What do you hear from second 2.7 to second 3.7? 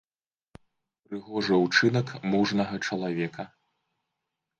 чалавека.